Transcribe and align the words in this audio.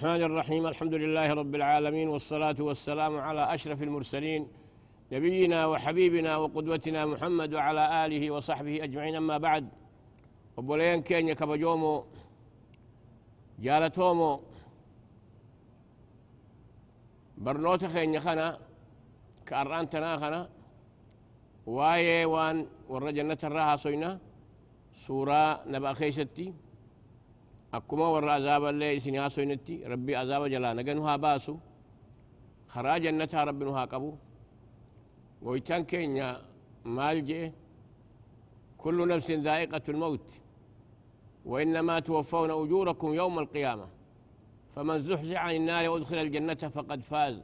الرحمن 0.00 0.22
الرحيم 0.22 0.66
الحمد 0.66 0.94
لله 0.94 1.32
رب 1.34 1.54
العالمين 1.54 2.08
والصلاة 2.08 2.56
والسلام 2.60 3.18
على 3.18 3.54
أشرف 3.54 3.82
المرسلين 3.82 4.48
نبينا 5.12 5.66
وحبيبنا 5.66 6.36
وقدوتنا 6.36 7.06
محمد 7.06 7.54
وعلى 7.54 8.06
آله 8.06 8.30
وصحبه 8.30 8.84
أجمعين. 8.84 9.16
أما 9.16 9.38
بعد 9.38 9.68
وبولين 10.56 11.02
كين 11.02 11.28
يكبجومو 11.28 12.04
جالتومو 13.58 14.40
برنوت 17.38 17.84
خين 17.84 18.14
يخنا 18.14 18.58
كأران 19.46 19.88
تناخنا 19.90 20.48
واي 21.66 22.24
وان 22.24 22.66
ورجنة 22.88 23.38
الراها 23.44 23.76
سوينا 23.76 24.18
سورة 25.06 25.60
نبأ 25.66 25.92
خيشتي. 25.92 26.54
Isin 28.98 29.14
haasoynetti 29.20 29.74
rabbii 29.92 30.16
azaaba 30.22 30.46
jalaa 30.48 30.74
naga 30.74 30.94
nu 30.94 31.02
haa 31.02 31.18
baasu 31.18 31.52
karaa 32.72 32.98
jannataa 33.04 33.44
rabbi 33.44 33.64
nu 33.64 33.72
haa 33.72 33.86
qabu 33.92 34.10
goytaan 35.44 35.84
keenya 35.90 36.26
maal 36.96 37.18
jee 37.28 37.52
kullu 38.82 39.02
nafsin 39.06 39.42
daa'iqatu 39.46 39.92
lmawt 39.92 40.26
وإنما 41.44 42.00
توفون 42.00 42.50
أجوركم 42.50 43.14
يوم 43.14 43.38
القيامة 43.38 43.86
فمن 44.74 45.02
زحزح 45.02 45.40
عن 45.44 45.54
النار 45.54 45.88
وأدخل 45.88 46.16
الجنة 46.18 46.54
فقد 46.54 47.00
فاز 47.02 47.36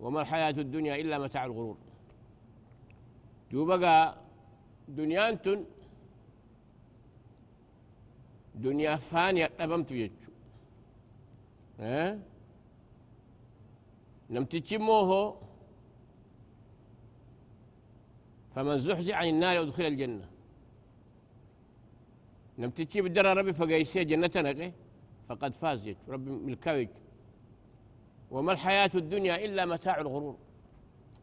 وما 0.00 0.20
الحياة 0.20 0.56
الدنيا 0.58 0.94
إلا 1.02 1.18
متاع 1.18 1.44
الغرور 1.44 1.76
دوبقى 3.52 4.14
دنيانتن 4.88 5.64
فانية 8.96 9.50
أبمت 9.60 9.90
يجو 9.90 10.14
ها؟ 11.80 12.18
نمتشموه 14.30 15.40
فمن 18.54 18.78
زحزح 18.78 19.16
عن 19.16 19.28
النار 19.28 19.56
يدخل 19.56 19.86
الجنة. 19.86 20.28
نمتشي 22.58 23.00
بدر 23.02 23.36
ربي 23.36 23.52
فقيسي 23.52 24.04
جنة 24.04 24.30
نقي 24.36 24.72
فقد 25.28 25.54
فاز 25.54 25.94
ربي 26.08 26.30
ملكاوي 26.30 26.88
وما 28.30 28.52
الحياة 28.52 28.90
الدنيا 28.94 29.44
إلا 29.44 29.64
متاع 29.66 30.00
الغرور. 30.00 30.36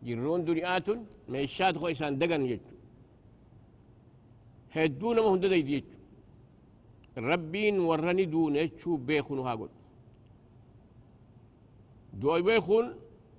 جرون 0.03 0.45
دنيات 0.45 0.87
ميشات 1.29 1.77
خويسان 1.77 2.17
دقن 2.17 2.45
يجو 2.45 2.75
هدون 4.71 5.19
مهندد 5.19 5.51
يجو 5.51 5.94
ربين 7.17 7.79
ورني 7.79 8.25
دون 8.25 8.57
اتشو 8.57 8.97
بيخون 8.97 9.39
هاقول. 9.39 9.69
دوي 12.13 12.41
بيخون 12.41 12.95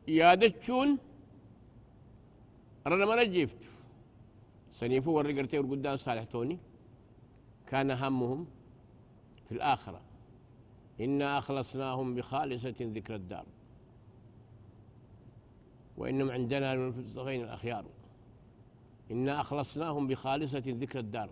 يادتشون 0.08 0.98
رنا 2.86 3.04
مانا 3.06 3.24
جيفت 3.24 3.56
سنيفو 4.72 5.10
ورّي 5.10 5.40
قرتي 5.40 5.58
قدام 5.58 5.96
صالح 5.96 6.24
توني. 6.24 6.58
كان 7.66 7.90
همهم 7.90 8.46
في 9.48 9.52
الآخرة. 9.52 10.00
إنا 11.00 11.38
أخلصناهم 11.38 12.14
بخالصة 12.14 12.74
ذكر 12.80 13.14
الدار. 13.14 13.46
وإنهم 15.96 16.30
عندنا 16.30 16.72
المنفذين 16.72 17.42
الأخيار. 17.42 17.84
إنا 19.10 19.40
أخلصناهم 19.40 20.06
بخالصة 20.06 20.62
ذكر 20.66 20.98
الدار. 20.98 21.30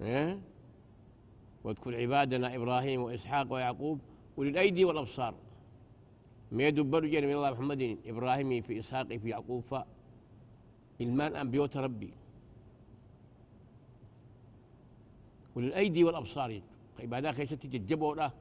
إيه؟ 0.00 0.40
واذكر 1.64 1.96
عبادنا 1.96 2.56
إبراهيم 2.56 3.02
وإسحاق 3.02 3.52
ويعقوب 3.52 3.98
أولي 4.38 4.50
الأيدي 4.50 4.84
والأبصار. 4.84 5.34
ما 6.52 6.62
يدبر 6.62 7.06
جل 7.06 7.26
من 7.26 7.32
الله 7.32 7.50
محمد 7.50 7.98
إبراهيم 8.06 8.62
في 8.62 8.78
إسحاق 8.78 9.06
في 9.06 9.28
يعقوب 9.28 9.64
فإلمان 11.00 11.36
أنبيوت 11.36 11.76
ربي. 11.76 12.10
أولي 15.56 15.66
الأيدي 15.66 16.04
والأبصار. 16.04 16.60
عبادة 17.00 17.32
خيشتي 17.32 17.68
تجبوا 17.68 18.14
له. 18.14 18.32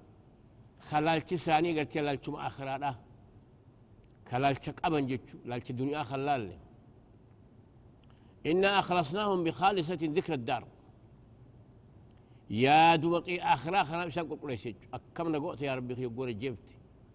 خلال 0.80 1.22
تساني 1.22 1.80
قلت 1.80 1.98
لالتم 1.98 2.36
آخرا 2.36 2.78
له. 2.78 2.96
خلال 4.30 4.56
تقبا 4.56 5.00
جتشو 5.00 5.38
لالت 5.46 5.70
الدنيا 5.70 6.04
خلال. 6.04 6.52
إنا 8.46 8.80
أخلصناهم 8.80 9.44
بخالصة 9.44 10.00
ذكر 10.02 10.34
الدار. 10.34 10.68
يا 12.52 12.96
دوقي 12.96 13.40
آخر 13.40 13.82
آخر 13.82 14.06
مشان 14.08 14.28
قول 14.28 14.60
سيج 14.60 14.76
أكم 14.94 15.32
نقوت 15.32 15.62
يا 15.62 15.76
ربي 15.76 15.94
يقول 16.02 16.40
جبت. 16.40 16.58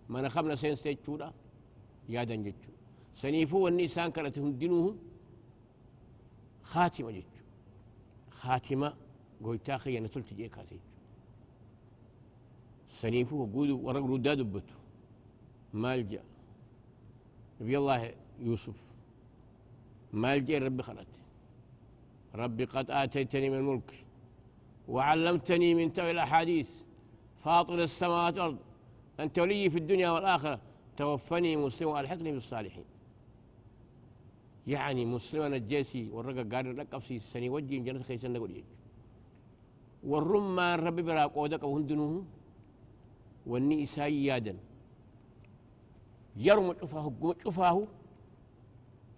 ما 0.09 0.21
نخمنا 0.23 0.55
سين 0.57 0.77
سيج 0.77 0.97
تودا 0.97 1.33
يا 2.09 2.25
دنجت 2.25 2.55
سنيفو 3.15 3.59
والنسان 3.59 4.11
كانت 4.11 4.39
هندنوه 4.39 4.97
خاتمة 6.63 7.11
جت 7.11 7.35
خاتمة 8.31 8.95
قلت 9.45 9.71
أخي 9.71 9.99
أنا 9.99 10.09
تلت 10.09 10.35
جيك 10.35 10.59
هاتي 10.59 10.79
سنيفو 12.91 13.47
قولوا 13.47 13.79
ورق 13.83 14.05
ردا 14.11 14.35
دبتو. 14.35 14.75
مالجا 15.75 16.23
نبي 17.61 17.79
الله 17.79 18.13
يوسف. 18.41 18.79
مالجا 20.13 20.59
ربي 20.59 20.83
خلت 20.83 21.07
ربي 22.35 22.65
قد 22.65 22.91
آتيتني 22.91 23.51
من 23.51 23.59
الملك. 23.59 24.06
وعلمتني 24.89 25.75
من 25.75 25.93
تأويل 25.93 26.15
الأحاديث. 26.15 26.71
فاطر 27.45 27.83
السماوات 27.83 28.35
والأرض 28.35 28.59
أنت 29.21 29.39
ولي 29.39 29.71
في 29.71 29.79
الدنيا 29.79 30.11
والآخرة 30.11 30.61
توفني 30.97 31.57
مسلم 31.57 31.89
وألحقني 31.89 32.33
بالصالحين. 32.33 32.85
يعني 34.67 35.05
مسلم 35.05 35.43
الجيسي 35.43 36.11
والرقا 36.11 36.57
قال 36.57 36.79
رقب 36.79 37.03
سي 37.03 37.19
سني 37.19 37.49
وجي 37.49 37.79
جنة 37.79 38.03
خيسن 38.03 38.33
نقول 38.33 38.51
يج 38.51 38.65
والرمان 40.05 40.79
ربي 40.87 41.03
برا 41.03 41.25
قودك 41.27 41.63
وهندنوه 41.63 42.25
والني 43.47 43.83
إسايادا 43.83 44.57
يرمى 46.37 46.75
شفاه 46.81 47.35
شفاه 47.45 47.83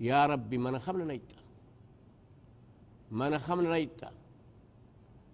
يا 0.00 0.26
ربي 0.26 0.58
من 0.58 0.78
خمنا 0.78 1.04
نيتا. 1.04 1.36
من 3.10 3.38
خمنا 3.38 3.70
نيتا. 3.72 4.10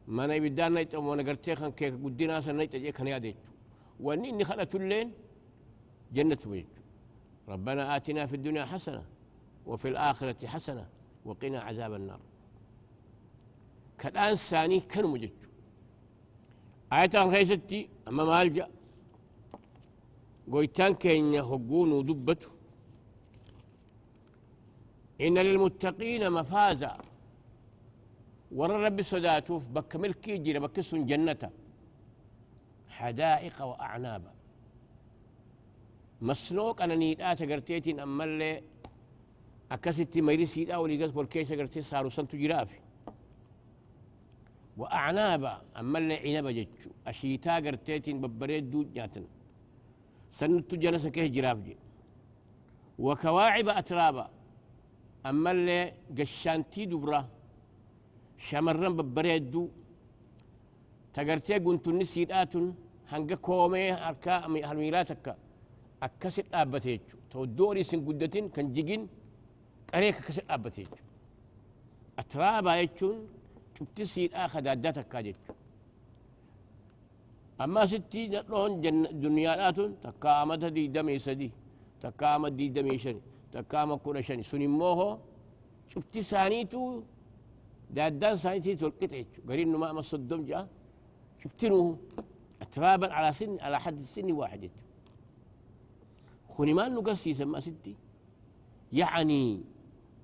Mana 0.06 0.37
ibiddaan 0.37 0.72
nayxamu 0.75 1.09
mana 1.09 1.22
gartee 1.22 1.56
kan 1.56 1.72
keeka 1.72 1.97
guddinaa 1.97 2.41
san 2.42 2.56
nayxa 2.56 2.78
jee 2.78 2.92
kan 2.92 3.06
yaada 3.06 3.28
jechu 3.28 3.50
wanni 4.00 4.28
inni 4.28 4.44
kadhatulleen 4.44 5.09
jannatuma 6.12 6.56
jechu 6.56 6.81
ربنا 7.48 7.97
آتنا 7.97 8.26
في 8.26 8.37
الدنيا 8.37 8.65
حسنة 8.65 9.03
وفي 9.66 9.88
الآخرة 9.88 10.47
حسنة 10.47 10.87
وقنا 11.25 11.60
عذاب 11.60 11.94
النار. 11.94 12.20
كالآن 13.98 14.34
ثاني 14.34 14.81
كانوا 14.81 15.10
مجد 15.10 15.31
آية 16.92 17.30
خيستي 17.33 17.89
أما 18.09 18.24
مالجأ 18.24 18.68
قويتان 20.53 20.95
كين 20.95 21.34
يهقون 21.34 21.92
ودبته 21.92 22.48
إن 25.21 25.39
للمتقين 25.39 26.30
مفازا. 26.33 26.98
ورى 28.54 28.77
ربي 28.84 29.03
صداتوف 29.03 29.62
بك 29.74 29.97
ملكي 29.97 30.36
جينا 30.45 30.59
بكسون 30.59 31.06
جنة 31.06 31.42
حدائق 32.89 33.56
وأعنابا 33.62 34.33
مسنوق 36.28 36.83
أنا 36.83 36.95
نيدات 36.95 37.42
قرتيتين 37.42 38.01
أما 38.01 38.24
اللي 38.24 38.62
أكستي 39.72 40.21
ميرسي 40.21 40.65
دا 40.65 40.77
ولي 40.77 41.04
قصب 41.04 41.21
الكيس 41.21 41.53
قرتي 41.53 41.83
صاروا 41.83 42.10
سنتو 42.10 42.39
جرافي. 42.39 42.78
وأعنابا 44.77 45.62
أما 45.80 45.98
اللي 45.98 46.36
عنب 46.36 46.47
جتشو. 46.48 46.91
أشيتا 47.06 47.54
قرتيتين 47.65 48.21
ببريد 48.21 48.71
دود 48.71 48.92
جاتن. 48.95 49.24
سنتو 50.33 50.77
جنسة 50.77 51.09
كيه 51.09 51.27
جراف 51.27 51.59
جي. 51.59 51.77
وكواعب 52.98 53.68
أترابا 53.68 54.30
أما 55.27 55.51
اللي 55.51 55.92
قشانتي 56.18 56.86
دبره. 56.86 57.28
Shamarran 58.39 58.95
babbareedduu 58.98 59.66
tagartee 61.15 61.59
guntunni 61.60 62.07
siidhaatun 62.13 62.66
hanga 63.13 63.36
koomee 63.36 63.91
harkaa 64.04 64.41
halmiilaa 64.69 65.04
takka 65.10 65.33
akkasit 66.07 66.47
dhaabbate 66.53 66.89
jechu 66.95 67.16
ta'uddoo 67.33 67.69
olii 67.72 67.84
sin 67.91 68.01
guddatin 68.07 68.51
kan 68.54 68.66
jigin 68.75 69.03
qaree 69.91 70.10
akkasit 70.15 70.47
dhaabbate 70.48 70.81
jechu 70.84 71.03
atraabaa 72.21 72.77
jechuun 72.81 73.16
cufti 73.78 74.07
siidhaa 74.07 74.48
kadaaddaa 74.54 74.92
takkaa 74.98 75.22
jechu 75.28 75.53
amma 77.63 77.80
asitti 77.87 78.21
nadhoon 78.34 78.72
duniyaadhaatun 79.22 79.91
takka 80.04 80.28
amata 80.42 80.69
diidamii 80.77 81.19
sadi 81.27 81.48
takka 82.03 82.34
ama 82.34 82.48
diidamii 82.59 82.98
shani 83.04 83.22
takka 83.53 83.77
ama 83.83 83.95
kudha 84.04 84.22
shani 84.22 84.45
sun 84.51 84.63
immoo 84.69 85.19
cufti 85.92 86.21
isaaniituu 87.94 88.18
دادان 88.20 88.36
سايتي 88.36 88.76
تلقيت 88.76 89.26
قرين 89.48 89.76
ما 89.76 89.92
ما 89.92 90.02
صدم 90.02 90.44
جاء. 90.44 90.68
شفتنوه 91.42 91.98
اترابا 92.62 93.12
على 93.12 93.32
سن 93.32 93.60
على 93.60 93.80
حد 93.80 94.00
السن 94.00 94.32
واحد. 94.32 94.70
خوني 96.48 96.74
ما 96.74 96.88
نقصي 96.88 97.34
سما 97.34 97.60
ستي. 97.60 97.94
يعني 98.92 99.62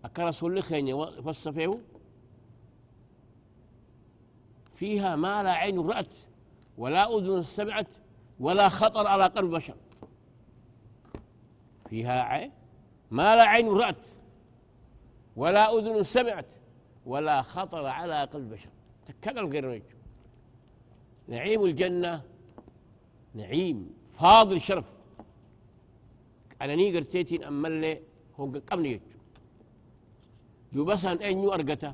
أكرس 0.04 0.42
اللي 0.42 0.62
خيني 0.62 1.22
فصفيه 1.22 1.78
فيها 4.74 5.16
ما 5.16 5.42
لا 5.42 5.52
عين 5.52 5.80
رأت 5.80 6.14
ولا 6.78 7.18
أذن 7.18 7.42
سمعت 7.42 7.86
ولا 8.40 8.68
خطر 8.68 9.06
على 9.06 9.24
قلب 9.24 9.50
بشر. 9.50 9.76
فيها 11.90 12.22
عين 12.22 12.52
ما 13.10 13.36
لا 13.36 13.42
عين 13.42 13.68
رأت 13.68 14.04
ولا 15.36 15.78
أذن 15.78 16.02
سمعت 16.02 16.46
ولا 17.10 17.36
خطر 17.52 17.84
على 17.98 18.18
قلب 18.32 18.46
بشر 18.52 18.72
تكلم 19.06 19.46
نجم 19.46 19.82
نعيم 21.32 21.60
الجنة 21.68 22.12
نعيم 23.40 23.78
فاضل 24.18 24.58
شرف. 24.68 24.88
أنا 26.62 26.74
ني 26.78 26.86
قرتيتين 26.94 27.42
أملي 27.50 27.92
هو 28.36 28.44
قبني 28.68 28.90
يجو 28.94 29.18
جو 30.74 30.82
بس 30.88 31.04
أن 31.04 31.18
أنيو 31.28 31.50
أرقتا 31.54 31.90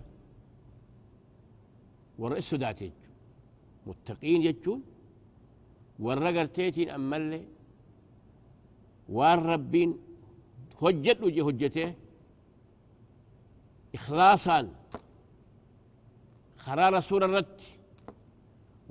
والرئيس 2.20 2.46
سداتي 2.50 2.90
متقين 3.86 4.42
يجون. 4.48 4.80
warra 6.04 6.30
garteetiin 6.36 6.90
ammallee 6.96 7.44
waan 9.16 9.40
rabbiin 9.50 9.90
hojjedhu 10.80 11.26
je 11.36 11.42
hojjetee 11.48 11.90
ikhlaasaan 13.96 14.66
irratti 17.28 17.66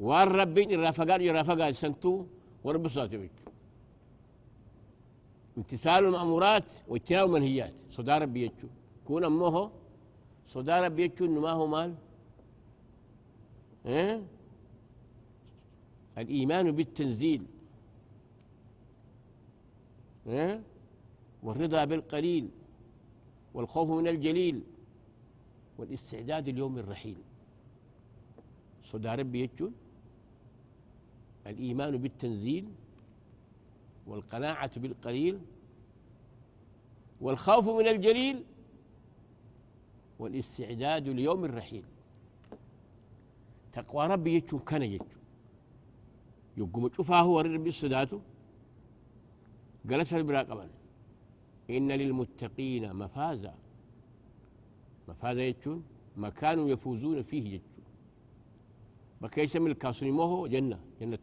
waan 0.08 0.30
rabbiin 0.42 0.70
irraa 0.76 0.94
fagaadhu 1.00 1.26
irraa 1.30 1.46
fagaadsantuu 1.52 2.18
warra 2.66 2.80
bisaati 2.86 3.18
jechu 3.24 3.46
امتثال 5.58 6.06
المأمورات 6.06 6.70
واجتناب 6.88 7.26
المنهيات 7.28 7.74
صدى 7.92 8.12
ربي 8.12 8.42
يجو. 8.46 8.68
كون 9.08 9.24
أمه 9.24 9.72
صدى 10.48 10.72
ربي 10.72 11.04
يجو 11.04 11.42
ما 11.42 11.52
هو 11.52 11.68
مال. 11.68 11.96
إيه؟ 13.86 14.24
الإيمان 16.18 16.72
بالتنزيل. 16.72 17.44
إيه؟ 20.28 20.62
والرضا 21.44 21.86
بالقليل. 21.86 22.50
والخوف 23.54 23.90
من 23.90 24.08
الجليل. 24.08 24.62
والاستعداد 25.78 26.50
ليوم 26.50 26.78
الرحيل. 26.78 27.18
صدى 28.86 29.10
ربي 29.10 29.42
يجون 29.44 29.74
الإيمان 31.48 31.98
بالتنزيل 31.98 32.66
والقناعة 34.08 34.80
بالقليل 34.80 35.40
والخوف 37.22 37.70
من 37.70 37.88
الجليل 37.88 38.44
والاستعداد 40.20 41.10
ليوم 41.10 41.46
الرحيل. 41.46 41.84
تقوى 43.74 44.08
ربي 44.08 44.36
يجون 44.36 44.60
كان 44.60 44.84
يجون 44.84 45.08
يقوم 46.58 46.90
شوفاه 46.94 47.22
هو 47.22 47.40
ربي 47.40 47.70
السداتو 47.70 48.20
جلس 49.86 50.14
البراء 50.14 50.70
إن 51.70 51.92
للمتقين 51.92 52.94
مفازا. 52.94 53.54
مفازا 55.08 55.42
يجون 55.42 55.84
مكان 56.18 56.68
يفوزون 56.68 57.24
فيه 57.24 57.46
يجون 57.46 57.75
بكيس 59.22 59.56
من 59.56 59.72
الكاسوني 59.72 60.12
موهو 60.12 60.48
جنة 60.48 60.80
جنة 61.02 61.20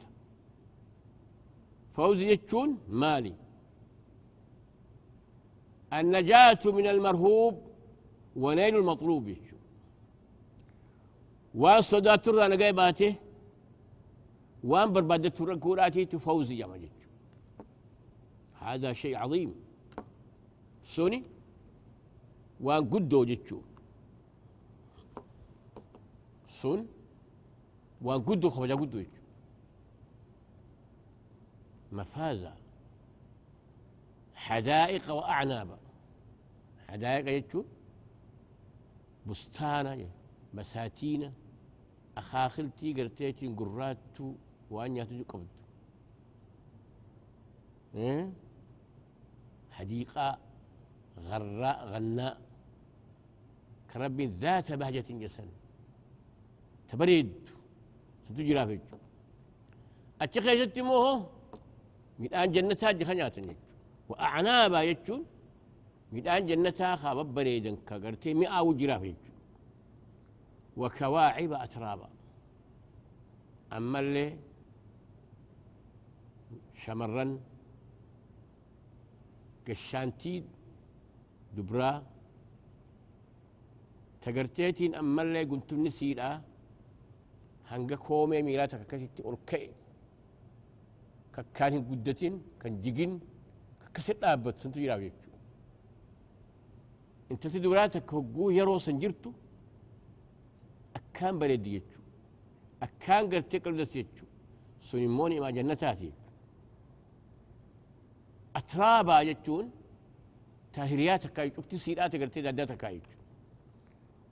فوز 1.94 2.20
يجون 2.20 2.78
مالي 2.88 3.34
النجاة 5.92 6.58
من 6.64 6.86
المرهوب 6.86 7.54
ونيل 8.36 8.76
المطلوب 8.76 9.28
يجون 9.28 9.60
والصدات 11.54 12.24
ترى 12.24 12.48
نقايباته 12.48 13.14
وان 14.64 14.92
بربادة 14.92 15.44
ركوراتي 15.44 16.04
تفوزي 16.04 16.58
يا 16.58 16.66
مجد 16.66 16.90
هذا 18.60 18.92
شيء 18.92 19.16
عظيم 19.16 19.54
سوني 20.84 21.22
وان 22.60 22.82
قدو 22.90 23.24
جتشو 23.24 23.60
سون 26.60 26.86
وان 28.02 28.22
قدو 28.22 28.50
خبجا 28.50 28.74
قدو 28.74 29.04
مفازة. 31.92 32.54
حدائق 34.34 35.10
وأعناب. 35.10 35.78
حدائق 36.88 37.28
يجتو 37.28 37.64
بستانة 39.26 40.08
بساتينة. 40.54 41.32
أخاخلتي 42.16 42.92
قرتيتي 42.92 43.46
قراتو 43.48 44.34
وأن 44.70 44.96
يتجو 44.96 45.24
قبض. 45.28 45.46
إيه؟ 47.94 48.32
حديقة 49.70 50.38
غراء 51.18 51.86
غناء 51.88 52.40
كرب 53.92 54.20
ذات 54.20 54.72
بهجة 54.72 55.04
جسن. 55.10 55.48
تبريد. 56.88 57.32
ستجرى 58.32 58.66
في 58.66 58.78
أتخي 60.22 60.66
ستموه 60.66 61.26
من 62.18 62.34
آن 62.34 62.52
جنتها 62.52 62.90
جخنات 62.92 63.36
وأعنابا 64.08 64.80
يجون 64.82 65.24
آن 66.36 66.46
جنتها 66.46 66.96
خاب 66.96 67.18
بريدا 67.34 67.72
كقرتي 67.88 68.34
مئة 68.34 68.60
وجرى 68.68 68.98
في 69.02 69.14
وكواعب 70.76 71.52
أترابا 71.52 72.08
أما 73.72 73.98
اللي 74.00 74.36
شمرا 76.84 77.26
قشانتي 79.68 80.44
دبرا 81.56 82.02
تقرتيتين 84.22 84.94
أما 84.94 85.22
اللي 85.22 85.42
قلت 85.50 85.70
نسيرا 85.74 86.42
هنگا 87.72 87.96
كومي 87.96 88.42
ميلاتك 88.42 88.86
كسيتي 88.90 89.22
أركي 89.28 89.70
ككان 91.34 91.74
قدتين 91.88 92.34
كان 92.60 92.82
جيجين 92.82 93.12
كسيت 93.94 94.22
لابت 94.22 94.56
سنتو 94.62 94.80
جراب 94.80 95.00
يجو 95.02 95.32
انت 97.30 97.46
تدوراتك 97.52 98.14
هقو 98.14 98.50
يرو 98.58 98.78
سنجرتو 98.86 99.32
أكان 100.96 101.34
بلد 101.38 101.66
يجو 101.66 102.00
أكان 102.82 103.22
قرتي 103.30 103.58
قلدس 103.64 103.96
يجو 103.96 104.26
سنموني 104.88 105.40
ما 105.40 105.50
جنتاتي 105.56 106.12
أترابا 108.58 109.20
يجون 109.20 109.66
تاهريات 110.74 111.26
كاي 111.26 111.48
شفتي 111.56 111.78
سيرات 111.84 112.12
قلتي 112.20 112.40
دادات 112.46 112.72
كاي 112.72 113.00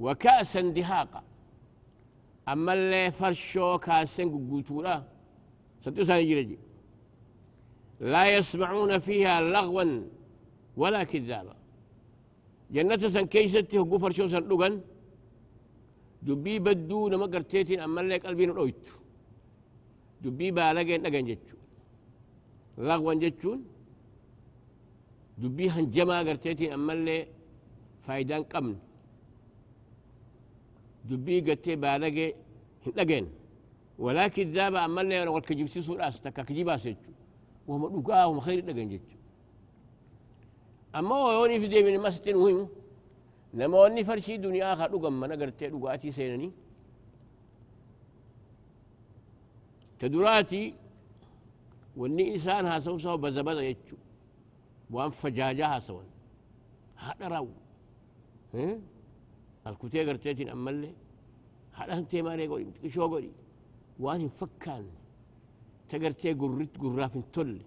وكأسا 0.01 0.61
دهاقا 0.61 1.23
أما 2.53 2.73
اللي 2.77 3.03
فرشو 3.19 3.79
كاسن 3.85 4.29
قوتورا 4.51 4.95
ستو 5.85 6.03
ساني 6.09 6.25
جرجي 6.31 6.59
لا 8.13 8.23
يسمعون 8.37 8.93
فيها 9.07 9.35
لغوا 9.55 9.85
ولا 10.81 11.01
كذابا. 11.11 11.55
جنة 12.75 13.03
سن 13.15 13.27
كيستي 13.33 13.77
هقو 13.79 13.97
فرشو 14.03 14.27
سن 14.33 14.45
لغن 14.51 14.75
دبي 16.27 16.55
بدو 16.65 17.09
نما 17.13 17.27
قرتيتين 17.33 17.81
أما 17.87 18.01
اللي 18.01 18.17
قلبين 18.25 18.51
رويت. 18.59 18.85
دبي 20.23 20.47
بالغين 20.57 21.01
نغن 21.05 21.25
جتشو 21.29 21.59
لغوا 22.89 23.15
جتشون 23.23 23.61
دبي 25.43 25.65
هنجما 25.75 26.19
قرتيتين 26.29 26.73
أما 26.77 26.93
اللي 26.97 27.19
فايدان 28.05 28.43
قمن. 28.53 28.77
دبي 31.05 31.41
قتي 31.51 31.77
بالغي 31.77 32.35
هنغن 32.87 33.27
ولا 33.99 34.29
كذابة 34.29 34.85
أما 34.85 35.01
اللي 35.01 35.29
والكجبسي 35.29 35.83
سورة 35.83 36.09
أستكا 36.09 36.43
كجيبا 36.43 36.77
سيتشو 36.77 37.13
وهم 37.69 38.01
دقاء 38.01 38.29
وهم 38.29 38.41
خير 38.41 38.65
نغن 38.65 38.89
جتشو 38.89 39.17
أما 40.97 41.15
هو 41.15 41.33
يوني 41.33 41.61
في 41.61 41.67
دي 41.69 41.83
من 41.83 41.95
المسجد 41.95 42.35
مهم 42.35 42.69
لما 43.55 43.79
وني 43.81 44.05
فرشي 44.05 44.37
دنيا 44.37 44.73
آخر 44.73 44.87
دقم 44.87 45.13
من 45.21 45.33
أقرتي 45.33 45.69
دقاتي 45.69 46.13
سينني. 46.13 46.51
تدراتي 49.99 50.75
وني 51.97 52.35
إنسان 52.35 52.67
هاسو 52.67 52.99
سو 52.99 53.17
بزبزا 53.17 53.61
يتشو 53.61 53.97
وان 54.91 55.11
فجاجة 55.11 55.77
هاسو. 55.77 56.01
هذا 56.97 57.29
راو 57.29 57.49
ها 59.67 59.71
الكتي 59.71 60.01
قرتيتين 60.07 60.49
أمالي. 60.49 60.93
هذا 61.73 61.99
انتي 61.99 62.23
مالي 62.23 62.47
قولي 62.47 62.91
شو 62.95 63.07
قولي؟ 63.13 63.31
وان 64.01 64.29
فكان 64.29 64.87
تقرتي 65.89 66.33
قرت 66.33 66.75
قراف 66.83 67.19
تل. 67.33 67.61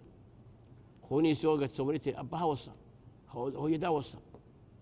خوني 1.03 1.33
سوقت 1.33 1.71
سومرتي 1.71 2.19
أبها 2.19 2.43
وصا 2.43 2.75
هو 3.31 3.67
يدا 3.67 3.89
وصا 3.89 4.19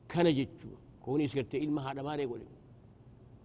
كان 0.10 0.28
جتشو 0.38 0.70
خوني 1.04 1.28
سكرتي 1.28 1.58
إلما 1.64 1.82
هذا 1.92 2.02
ما 2.02 2.16
يقول 2.16 2.42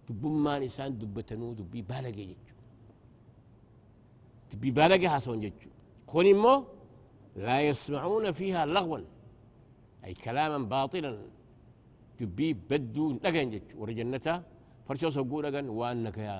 دبما 0.09 0.59
نسان 0.59 0.97
دبتنو 0.97 1.53
دبي 1.53 1.81
بالغي 1.81 2.25
جتشو 2.31 2.55
دبي 4.51 4.71
بالغي 4.71 5.09
حسون 5.09 5.39
جتشو 5.43 5.69
خوني 6.07 6.33
مو؟ 6.33 6.63
لا 7.35 7.61
يسمعون 7.61 8.31
فيها 8.31 8.65
لغوا. 8.65 8.99
أي 10.05 10.13
كلاما 10.13 10.57
باطلا. 10.57 11.11
دبي 12.19 12.47
بدو 12.69 13.03
لقن 13.23 13.47
جتشو 13.53 13.75
ورجنتا 13.81 14.33
فرشو 14.87 15.09
سوقو 15.15 15.37
لقن 15.45 15.65
وانك 15.79 16.17
يا 16.27 16.37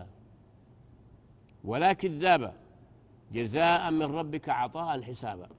ولا 1.69 1.91
كذابة 2.01 2.51
جزاء 3.35 3.81
من 3.99 4.07
ربك 4.19 4.45
عطاء 4.59 4.89
حسابا 5.07 5.49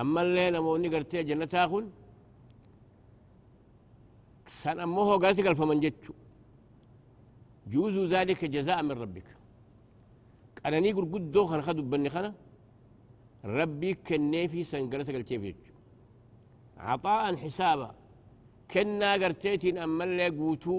أما 0.00 0.20
الليلة 0.24 0.58
مو 0.64 0.72
نقرتي 0.82 1.22
جنة 1.28 1.44
تاخن 1.54 1.84
سن 4.62 4.78
أمه 4.86 5.08
قالت 5.22 5.38
قال 5.46 5.54
فمن 5.60 5.78
جوز 7.72 7.96
ذلك 8.14 8.40
جزاء 8.56 8.78
من 8.88 8.96
ربك 9.02 9.28
أنا 10.66 10.80
نيقول 10.80 11.04
قد 11.12 11.24
دوخن 11.34 11.60
خدوا 11.66 11.84
بني 11.92 12.08
خنا 12.14 12.30
ربي 13.44 13.90
كنيفي 14.06 14.60
سنقرت 14.70 15.08
قال 15.14 15.22
كيف 15.28 15.42
يجو 15.48 15.72
عطاء 16.88 17.36
حسابا 17.42 17.90
كنا 18.72 19.10
قرتيتين 19.22 19.76
أما 19.86 20.04
اللي 20.08 20.28
قوتو 20.38 20.76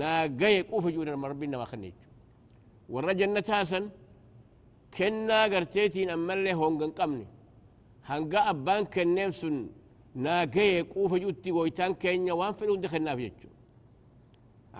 نا 0.00 0.12
قيق 0.40 0.66
أوفجونا 0.74 1.12
ربنا 1.32 1.56
ما 1.62 1.64
خنيت 1.72 1.98
warra 2.94 3.12
jannataasan 3.20 3.84
kennaa 4.96 5.46
garteetiin 5.52 6.10
ammallee 6.16 6.54
hongan 6.60 6.92
qabne 6.98 7.26
hanga 8.10 8.40
abbaan 8.52 8.84
kenneef 8.94 9.32
sun 9.40 9.56
naa 10.24 10.42
gaye 10.54 10.80
quufa 10.92 11.16
jutti 11.24 11.48
goytaan 11.56 11.92
keenya 12.02 12.32
waan 12.40 12.54
fedhe 12.58 12.72
hunda 12.74 12.88
kennaaf 12.94 13.18
jechu 13.24 13.48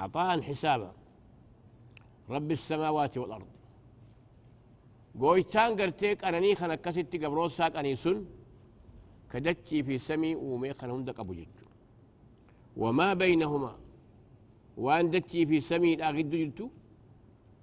عطاء 0.01 0.41
حسابا 0.49 0.91
رب 2.35 2.51
السماوات 2.59 3.15
والأرض 3.19 3.51
goytaan 5.23 5.71
gartee 5.81 6.13
qananii 6.23 6.55
kan 6.61 6.71
akkasitti 6.77 7.17
gabroosaa 7.23 7.71
qaniisun 7.77 8.19
ka 9.31 9.37
dachii 9.47 9.83
fi 9.87 9.95
samii 10.09 10.35
uumee 10.47 10.73
kana 10.81 10.93
hunda 10.97 11.13
qabu 11.19 11.33
jechu 11.41 11.58
wamaa 12.83 13.15
baynahumaa 13.15 13.79
waan 14.85 15.11
dachii 15.11 15.47
fi 15.47 15.57
samiidhaa 15.71 16.13
giddu 16.19 16.37
jirtu 16.43 16.67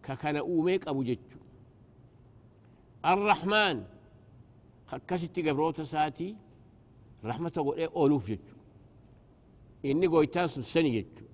ككنا 0.06 0.40
أوميك 0.40 0.88
أبو 0.88 1.04
جتشو. 1.04 1.40
الرحمن 3.06 3.84
خكستي 4.88 5.50
قبروتا 5.50 5.84
ساتي 5.84 6.36
رحمة 7.26 7.52
قول 7.56 7.78
إيه 7.78 7.90
أولوف 7.96 8.28
جتشو. 8.30 8.56
إني 9.86 10.08
قويتان 10.08 10.48
سني 10.48 11.02
جتشو. 11.02 11.26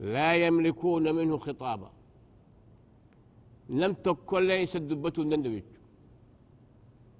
لا 0.00 0.34
يملكون 0.46 1.14
منه 1.14 1.36
خطابا. 1.38 1.90
لم 3.68 3.92
تكن 3.92 4.46
ليس 4.46 4.76
دبته 4.76 5.22
نندو 5.22 5.60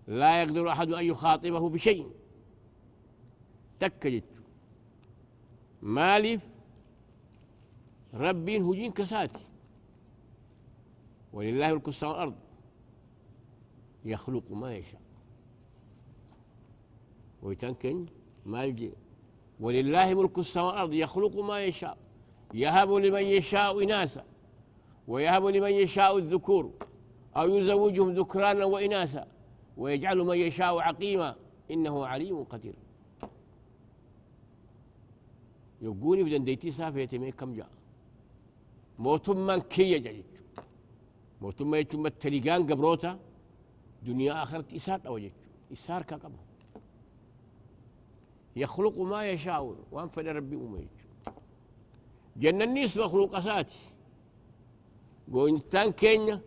لا 0.06 0.42
يقدر 0.42 0.68
أحد 0.72 0.92
أن 0.92 1.04
يخاطبه 1.04 1.68
بشيء. 1.68 2.10
تك 3.80 4.06
جتشو. 4.06 4.29
مالف 5.82 6.48
ربين 8.14 8.64
هجين 8.64 8.92
كساتي. 8.92 9.46
ولله 11.32 11.74
ملك 11.74 11.88
السماء 11.88 12.12
والأرض. 12.12 12.34
يخلق 14.04 14.42
ما 14.50 14.74
يشاء. 14.74 15.00
ويتنكن 17.42 18.06
ما 18.46 18.64
يجي. 18.64 18.92
ولله 19.60 20.14
ملك 20.14 20.38
السماء 20.38 20.66
والأرض. 20.66 20.92
يخلق 20.92 21.36
ما 21.36 21.64
يشاء. 21.64 21.98
يهب 22.54 22.92
لمن 22.92 23.22
يشاء 23.22 23.84
إناثا. 23.84 24.24
ويهب 25.08 25.46
لمن 25.46 25.70
يشاء 25.70 26.18
الذكور. 26.18 26.70
أو 27.36 27.48
يزوجهم 27.48 28.10
ذكرانا 28.10 28.64
وإناثا. 28.64 29.26
ويجعل 29.76 30.18
من 30.18 30.36
يشاء 30.36 30.78
عقيما. 30.78 31.36
إنه 31.70 32.06
عليم 32.06 32.44
قدير. 32.44 32.74
يقولي 35.80 36.22
بدن 36.22 36.44
ديتي 36.44 36.70
سافيتي 36.72 37.30
كم 37.30 37.54
جاء. 37.54 37.70
موتمان 38.98 39.60
كي 39.60 39.98
جاي 39.98 40.24
موتما 41.40 41.78
يجمع 41.78 42.06
التليقان 42.06 42.72
قبروتا. 42.72 43.18
دنيا 44.02 44.42
آخرت 44.42 44.72
إسار 44.74 45.00
أو 45.06 45.18
جيت 45.18 45.32
إسار 45.72 46.02
كقبه 46.02 46.38
يخلق 48.56 48.98
ما 48.98 49.30
يشاء. 49.30 49.76
وانفد 49.92 50.26
ربي 50.26 50.56
أميت 50.56 50.96
جنة 52.36 52.64
النيس 52.64 52.96
مخلوق 52.98 53.36
أساتي. 53.36 53.78
وإنسان 55.28 55.92
كينيا 55.92 56.40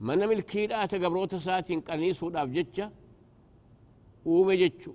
من 0.00 0.18
ملكيرات 0.18 0.94
قبروتا 0.94 1.38
ساتين 1.38 1.80
قنيس 1.80 2.22
وداف 2.22 2.48
جتشا 2.48 2.92
uume 4.26 4.54
jechu 4.62 4.92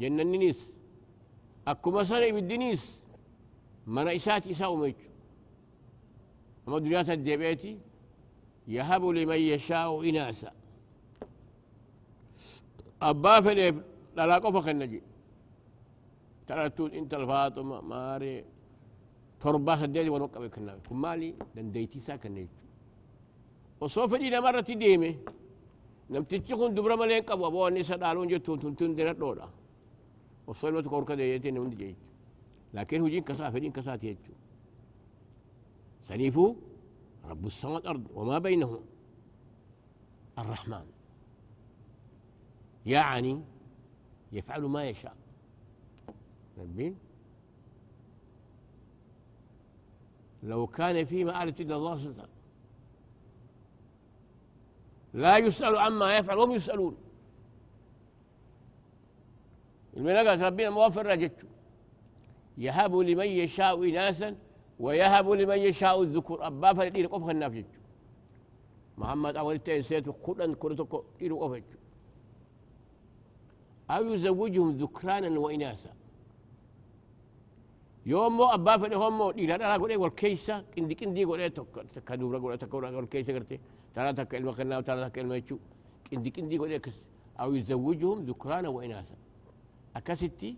jannanninis 0.00 0.58
sana 2.04 2.26
ibiddiniis 2.26 2.82
mana 3.86 4.12
isaati 4.12 4.50
isaa 4.50 4.70
uume 4.70 4.92
jechu 4.92 5.08
أما 6.68 6.78
دنيا 6.84 7.00
الدبيتي 7.00 7.72
يهب 8.76 9.02
لمن 9.16 9.40
يشاء 9.52 9.90
إناسا 10.08 10.50
أبا 13.08 13.34
فليف 13.44 13.76
لا 14.16 14.36
قفا 14.44 14.70
النجي 14.70 15.00
ترى 16.46 16.66
انت 17.00 17.12
الفاطمة 17.20 17.76
ماري 17.80 18.44
تربا 19.40 19.74
سديتي 19.80 20.10
ونوقع 20.14 20.40
بكنا 20.44 20.72
كمالي 20.86 21.28
دنديتي 21.56 22.00
ساكن 22.06 22.32
نيجو 22.36 22.56
وصوف 23.80 24.14
دينا 24.14 24.40
مرة 24.44 24.60
ديمي 24.60 25.12
namtichi 26.12 26.54
kun 26.58 26.72
dubra 26.76 26.96
malee 26.96 27.20
qabu 27.28 27.44
aboo 27.48 27.62
wanni 27.66 27.80
isa 27.84 27.96
dhaaluun 28.02 28.28
jettu 28.32 28.56
tuntun 28.62 28.90
dina 30.48 30.56
dhoodha 30.56 30.56
osoo 30.56 30.68
ilmatu 30.68 30.90
korka 30.90 31.16
deeyeetiin 31.16 31.54
namni 31.54 31.76
jechu 31.76 32.00
laakiin 32.72 33.02
hujiin 33.02 33.24
kasaa 33.24 33.50
fedhiin 33.50 33.72
kasaati 33.72 34.06
jechuudha 34.06 34.48
سنيفو 36.08 36.54
رب 37.24 37.46
السماء 37.46 37.74
والأرض 37.74 38.04
وما 38.14 38.38
بينهما. 38.38 38.80
الرحمن. 40.38 40.86
يعني 42.86 43.42
يفعل 44.32 44.62
ما 44.62 44.84
يشاء. 44.84 45.16
نبين 46.58 46.96
لو 50.42 50.66
كان 50.66 51.04
في 51.04 51.24
مآلة 51.24 51.54
إلا 51.60 51.76
الله 51.76 51.98
سبحانه 51.98 52.28
لا 55.14 55.38
يسأل 55.38 55.76
عما 55.76 56.16
يفعل 56.16 56.38
وهم 56.38 56.52
يسألون. 56.52 56.96
الملائكة 59.98 60.46
ربنا 60.46 60.70
موفر 60.70 61.06
رجته 61.06 61.48
يهب 62.58 62.96
لمن 62.96 63.26
يشاء 63.26 63.90
إناسا 63.90 64.36
ويهب 64.80 65.30
لمن 65.30 65.58
يشاء 65.58 66.02
الذكور. 66.02 66.46
أبا 66.46 66.72
فلدين 66.72 67.06
قف 67.06 67.30
النافج 67.30 67.64
محمد 68.98 69.36
أول 69.36 69.58
تنسيت 69.58 70.08
قرن 70.08 70.54
كرتك 70.54 70.92
دين 71.18 71.34
قف 71.34 71.62
أو 73.90 74.02
يزوجهم 74.12 74.70
ذكرانا 74.82 75.38
وإناثا. 75.38 75.92
يوم 78.06 78.36
مو 78.36 78.44
أبا 78.44 78.76
فلي 78.76 78.96
هم 78.96 79.18
مو 79.18 79.30
دين 79.30 79.50
أنا 79.50 79.74
أقول 79.74 79.90
إيه 79.90 79.96
والكيسة. 79.96 80.64
كندي 80.74 80.94
كندي 80.94 81.24
قول 81.24 81.40
إيه 81.40 81.48
تك 81.48 81.86
تكادورا 81.94 82.38
قول 82.38 82.58
تكورا 82.58 82.90
قول 82.90 83.06
كيسة 83.06 83.34
قرتي. 83.34 83.60
ترى 83.94 84.12
تك 84.12 84.34
المكنا 84.34 84.78
وترى 84.78 85.10
تك 85.10 85.18
الميتشو. 85.18 85.56
كندي 86.10 86.30
كندي 86.30 86.58
قول 86.58 86.70
إيه 86.70 86.82
أو 87.40 87.54
يزوجهم 87.54 88.18
ذكرانا 88.28 88.68
وإناثا. 88.68 89.16
أكستي 89.96 90.56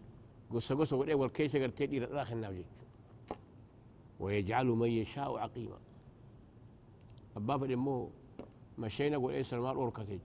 قصة 0.54 0.74
قصة 0.74 1.04
إيه 1.04 1.14
والكيسة 1.14 1.62
قرتي 1.62 1.86
دين 1.86 2.02
أنا 2.02 2.24
خلنا 2.24 2.62
ويجعل 4.20 4.66
من 4.66 4.88
يشاء 4.88 5.36
عقيما. 5.38 5.78
أبا 7.36 7.58
فلمو 7.58 8.10
مشينا 8.78 9.16
قول 9.16 9.32
إيه 9.32 9.42
سلمان 9.42 9.76
أوركتج 9.76 10.18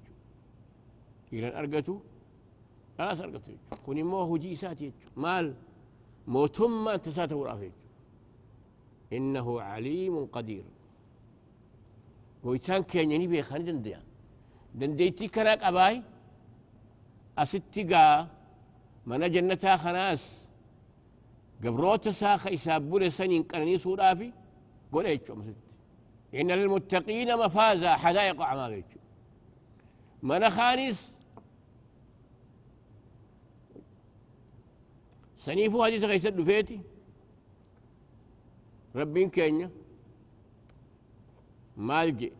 إلى 1.33 1.59
أرقتو 1.59 1.99
لا 2.99 3.11
أرقتو 3.11 3.51
كوني 3.85 4.03
مو 4.03 4.35
هجي 4.35 4.55
ساتي 4.55 4.91
مال 5.17 5.53
موتما 6.27 6.97
تساته 6.97 7.35
ورافيج 7.35 7.71
إنه 9.13 9.61
عليم 9.61 10.25
قدير. 10.25 10.63
ويتان 12.43 12.83
كان 12.83 13.11
يعني 13.11 13.27
بيخاني 13.27 13.63
دنديا 13.63 14.01
دنديتي 14.75 15.27
كراك 15.27 15.63
أباي 15.63 16.03
من 19.05 19.31
جنتا 19.31 19.77
خناس 19.77 20.23
قبروت 21.63 22.09
ساخ 22.09 22.47
إسابول 22.47 23.11
سنين 23.11 23.43
قرني 23.43 23.77
سورافي 23.77 24.31
قول 24.91 25.05
إيش 25.05 25.21
مسد 25.29 25.55
إن 26.35 26.51
للمتقين 26.51 27.37
مفازا 27.37 27.95
حدائق 27.95 28.41
أعمال 28.41 28.83
من 30.23 30.49
خانس 30.49 31.11
سنيفو 35.37 35.83
هذه 35.83 36.05
غيسد 36.05 36.41
فيتي 36.43 36.79
ربين 38.95 39.29
كينيا 39.29 39.69
مالجي 41.77 42.31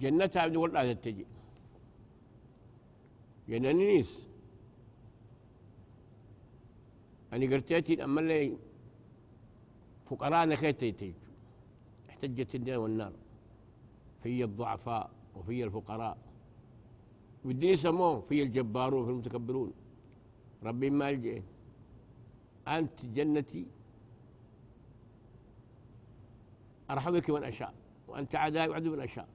جنة 0.00 0.30
عبد 0.36 0.56
والله 0.56 0.92
تجي. 0.92 1.26
جنانيس 3.48 4.18
أنا 7.32 7.46
قرتيتي 7.54 8.04
أما 8.04 8.20
اللي 8.20 8.56
فقراء 10.10 10.46
نخيتي 10.46 11.14
احتجت 12.08 12.54
الدين 12.54 12.76
والنار. 12.76 13.12
في 14.22 14.44
الضعفاء 14.44 15.10
وفي 15.36 15.64
الفقراء. 15.64 16.18
والدين 17.44 17.70
يسموه 17.70 18.20
في 18.20 18.42
الجبارون 18.42 19.04
في 19.04 19.10
المتكبرون. 19.10 19.72
ربي 20.62 20.90
ما 20.90 21.10
يلجئ. 21.10 21.42
أنت 22.68 23.04
جنتي. 23.04 23.66
أرحمك 26.90 27.30
من 27.30 27.44
أشاء. 27.44 27.74
وأنت 28.08 28.34
عدائي 28.34 28.68
وعدو 28.68 28.92
من 28.92 29.00
أشاء. 29.00 29.28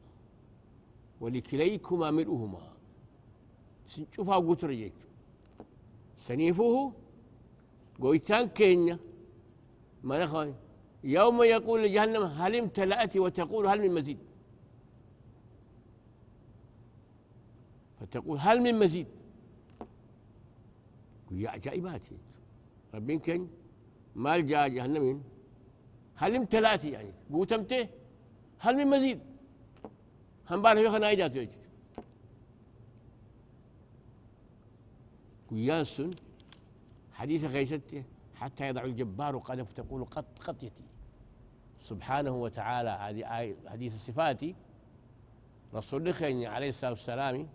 ولكليكما 1.21 2.11
ملؤهما. 2.11 2.71
شوفها 4.15 4.35
قلت 4.35 4.65
رجيك 4.65 4.93
سنيفه 6.19 6.93
قويتان 8.01 8.47
كينيا. 8.47 8.97
ما 10.03 10.23
نخوي؟ 10.23 10.53
يوم 11.03 11.43
يقول 11.43 11.83
لجهنم 11.83 12.23
هل 12.23 12.55
امتلأت 12.55 13.17
وتقول 13.17 13.67
هل 13.67 13.81
من 13.81 13.93
مزيد؟ 13.93 14.17
فتقول 17.99 18.37
هل 18.37 18.61
من 18.61 18.79
مزيد؟ 18.79 19.07
يا 21.31 21.49
عجائبات 21.49 22.01
ربين 22.93 23.19
كن 23.19 23.47
ما 24.15 24.39
جاء 24.39 24.67
جهنم 24.67 25.21
هل 26.15 26.35
امتلأت 26.35 26.83
يعني؟ 26.83 27.13
قوتمته؟ 27.31 27.87
هل 28.59 28.77
من 28.77 28.87
مزيد؟ 28.87 29.19
هم 30.51 30.61
بان 30.61 30.77
في 30.77 30.89
خنايجات 30.89 31.35
يجي 31.35 31.49
ويانسن 35.51 36.11
حديث 37.13 37.45
غيشته 37.45 38.03
حتى 38.35 38.67
يضع 38.67 38.83
الجبار 38.83 39.37
قدم 39.37 39.63
تقول 39.63 40.05
قط 40.05 40.39
قطيتي. 40.39 40.83
سبحانه 41.83 42.31
وتعالى 42.31 42.89
هذه 42.89 43.39
آية 43.39 43.55
حديث 43.67 44.05
صفاتي. 44.07 44.55
رسول 45.73 46.07
الله 46.07 46.49
عليه 46.49 46.69
الصلاة 46.69 46.91
والسلام 46.91 47.47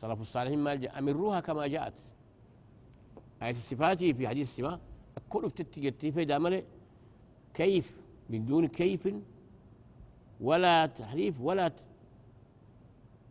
صلاة 0.00 0.14
الصالحين 0.20 0.58
ما 0.58 0.98
أمروها 0.98 1.40
كما 1.40 1.66
جاءت. 1.66 1.94
آية 3.42 3.54
صفاتي 3.54 4.14
في 4.14 4.28
حديث 4.28 4.48
السماء 4.48 4.80
كل 5.28 5.48
بتتجتي 5.48 6.12
في 6.12 6.24
دامله 6.24 6.62
كيف 7.54 7.96
من 8.30 8.46
دون 8.46 8.68
كيف 8.68 9.08
ولا 10.40 10.86
تحريف 10.86 11.40
ولا 11.40 11.72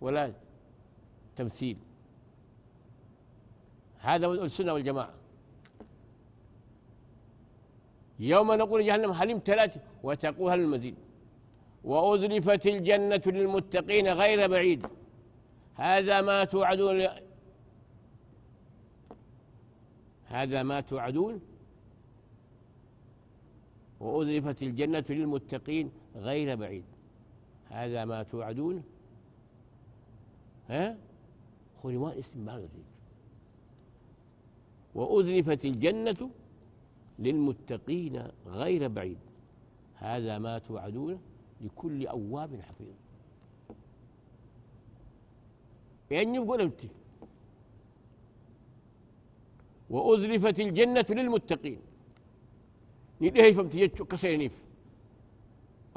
ولا 0.02 0.34
تمثيل. 1.36 1.78
هذا 4.00 4.28
السنة 4.28 4.74
والجماعة. 4.74 5.14
يوم 8.20 8.52
نقول 8.52 8.86
جهنم 8.86 9.12
هل 9.12 9.32
امتلأت؟ 9.32 9.74
وتقول 10.04 10.52
هل 10.52 10.60
المزيد 10.60 10.96
وأزلفت 11.84 12.68
الجنة 12.68 13.22
للمتقين 13.26 14.08
غير 14.08 14.50
بعيد. 14.50 14.86
هذا 15.76 16.22
ما 16.22 16.44
توعدون 16.44 17.08
هذا 20.26 20.64
ما 20.64 20.82
توعدون. 20.82 21.42
وأزلفت 24.00 24.64
الجنة 24.64 25.06
للمتقين 25.10 25.92
غير 26.16 26.56
بعيد. 26.56 26.86
هذا 27.70 28.06
ما 28.06 28.24
توعدون. 28.24 28.84
ها؟ 30.70 30.98
خلوان 31.84 32.18
اسم 32.18 32.46
بعض 32.46 32.62
وأزلفت 34.96 35.66
الجنة 35.66 36.30
للمتقين 37.20 38.28
غير 38.48 38.88
بعيد. 38.88 39.18
هذا 39.96 40.38
ما 40.38 40.60
توعدون 40.60 41.22
لكل 41.62 42.08
أواب 42.08 42.62
حفيظ. 42.62 42.96
يعني 46.12 46.36
يقول 46.36 46.62
أنت. 46.62 46.82
وأزلفت 49.90 50.60
الجنة 50.60 51.06
للمتقين. 51.10 51.80
نديه 53.22 53.52
فمتيجت 53.52 54.02
كسينيف 54.02 54.64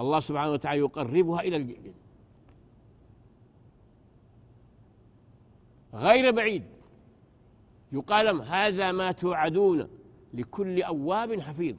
الله 0.01 0.21
سبحانه 0.21 0.53
وتعالى 0.53 0.81
يقربها 0.81 1.41
إلى 1.41 1.57
الجنة. 1.57 1.93
غير 5.95 6.31
بعيد. 6.31 6.63
يقال 7.93 8.43
هذا 8.43 8.93
ما 8.93 9.13
توعدون 9.13 9.89
لكل 10.35 10.83
أواب 10.83 11.41
حفيظ. 11.41 11.77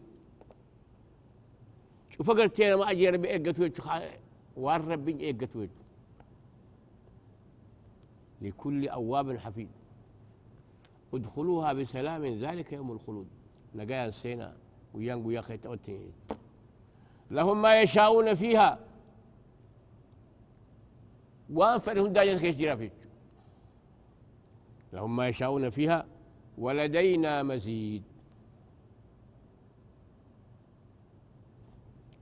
شوف 2.10 2.32
قلت 2.32 2.62
ما 2.62 2.92
أجي 2.92 3.10
ربي 3.10 3.30
إيقت 3.30 3.60
وار 4.58 4.88
ربي 4.88 5.20
إيقت 5.20 5.56
وجه 5.56 5.70
لكل 8.42 8.88
أواب 8.88 9.38
حفيظ. 9.38 9.68
ادخلوها 11.14 11.74
بسلام 11.74 12.26
ذلك 12.26 12.74
يوم 12.74 12.92
الخلود. 12.92 13.28
نقايا 13.76 14.12
سينا 14.12 14.56
ويانقو 14.94 15.32
يا 15.32 15.42
خيت 15.42 15.66
لهم 17.32 17.62
ما 17.62 17.82
يشاءون 17.82 18.34
فيها. 18.34 18.80
وانفرهم 21.54 22.14
داجن 22.14 22.38
خيش 22.38 22.56
جرافيك 22.56 22.92
لهم 24.94 25.16
ما 25.16 25.28
يشاءون 25.28 25.70
فيها 25.70 26.06
ولدينا 26.58 27.44
مزيد. 27.44 28.04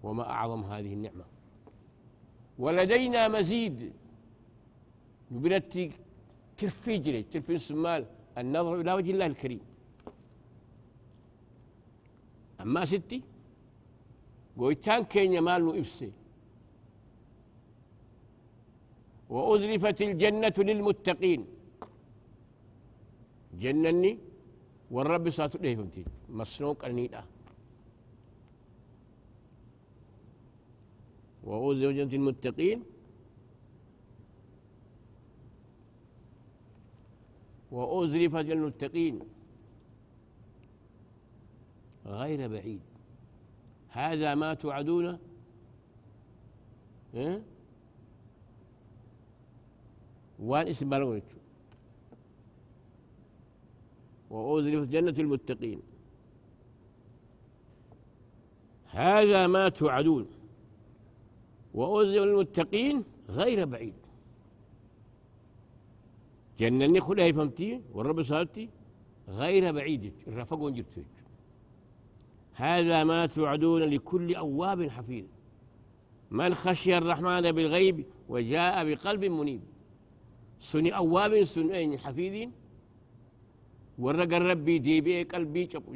وما 0.04 0.30
أعظم 0.30 0.64
هذه 0.64 0.94
النعمة. 0.94 1.26
ولدينا 2.60 3.28
مزيد. 3.28 3.94
يبنتي 5.32 5.92
ترفي 6.58 6.98
جري 6.98 7.24
ترفي 7.24 7.56
السمال 7.56 8.06
النظر 8.38 8.82
إلى 8.82 8.94
وجه 8.94 9.12
الله 9.12 9.26
الكريم. 9.26 9.62
أما 12.62 12.86
ستي 12.86 13.22
قويتان 14.58 15.04
كين 15.04 15.40
مال 15.40 15.78
إبسي 15.78 16.12
وأزلفت 19.30 20.02
الجنة 20.02 20.54
للمتقين. 20.58 21.46
جنني 23.60 24.18
والرب 24.92 25.30
ساتو 25.30 25.60
فهمتي 25.60 26.06
مسنوق 26.30 26.86
أنيدا 26.86 27.24
وأزلفت 31.44 32.14
المتقين 32.14 32.84
وأزلفت 37.72 38.36
للمتقين 38.46 39.20
غير 42.06 42.48
بعيد 42.48 42.82
هذا 43.90 44.36
ما 44.36 44.54
توعدون 44.54 45.20
إيه؟ 47.14 47.44
وان 50.40 50.68
اسم 50.68 50.90
بلغت 50.90 51.24
وأزلفت 54.32 54.88
جنة 54.88 55.16
المتقين. 55.20 55.82
هذا 58.86 59.48
ما 59.48 59.70
توعدون. 59.70 60.28
وأزلف 61.74 62.24
المتقين 62.24 63.04
غير 63.30 63.66
بعيد. 63.66 63.94
جنني 66.60 67.00
خلها 67.00 67.32
فهمتي 67.32 67.82
والرب 67.94 68.22
صارتي 68.22 68.70
غير 69.28 69.72
بعيد. 69.72 70.14
الرفق 70.28 70.68
جبتوك 70.68 71.06
هذا 72.54 73.04
ما 73.04 73.26
توعدون 73.26 73.82
لكل 73.82 74.36
أواب 74.36 74.90
حفيظ. 74.90 75.26
من 76.32 76.54
خشي 76.54 76.98
الرحمن 76.98 77.52
بالغيب 77.52 78.06
وجاء 78.30 78.86
بقلب 78.86 79.26
منيب. 79.26 79.62
سني 80.60 80.96
أواب 80.96 81.44
سنين 81.44 82.00
حفيظ 82.00 82.52
ورق 84.02 84.32
الربي 84.36 84.80
ديبي 84.80 85.24
قلبي 85.24 85.70
شقو 85.72 85.94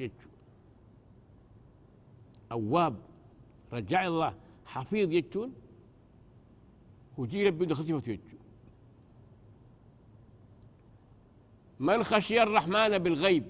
أواب 2.52 2.96
رجع 3.74 4.08
الله 4.08 4.34
حفيظ 4.66 5.12
يجون 5.12 5.54
وجي 7.18 7.48
ربي 7.48 7.66
دخلتي 7.66 7.94
وتيجو 7.94 8.38
من 11.80 12.04
خشي 12.04 12.44
الرحمن 12.44 12.98
بالغيب 12.98 13.46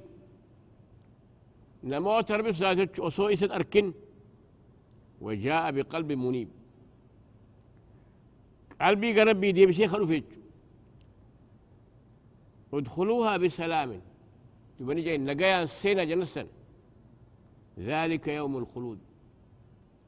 نموت 1.83 2.31
ربي 2.31 2.53
ساتج 2.53 3.01
وسوئس 3.01 3.43
أركن 3.43 3.93
وجاء 5.21 5.71
بقلب 5.71 6.11
منيب 6.11 6.49
قلبي 8.81 9.19
قربي 9.19 9.51
دي 9.51 9.65
بشيخ 9.65 9.91
خلو 9.91 10.21
ادخلوها 12.73 13.37
بسلام 13.37 14.01
تبني 14.79 15.01
جاي 15.01 15.17
نقيا 15.17 15.65
سينا 15.65 16.03
جنسا 16.03 16.47
ذلك 17.79 18.27
يوم 18.27 18.57
الخلود. 18.57 18.99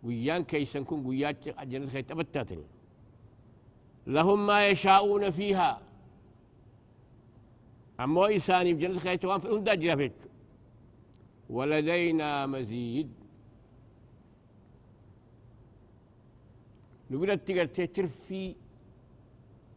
ويان 0.04 0.44
كيسن 0.44 0.84
كن 0.84 1.06
ويات 1.06 1.50
جنة 1.72 1.88
خي 1.88 2.02
تبتاتني 2.02 2.64
لهم 4.08 4.48
ما 4.48 4.68
يشاءون 4.68 5.30
فيها. 5.32 5.82
أما 8.00 8.28
إنساني 8.28 8.74
بجنة 8.74 9.00
خي 9.00 9.18
توان 9.18 9.40
في 9.40 9.50
أمدا 9.50 9.76
جرافيت. 9.76 10.14
ولدينا 11.50 12.46
مزيد. 12.46 13.12
نقول 17.12 17.32
التقر 17.32 17.66
تتر 17.66 18.08
في 18.08 18.56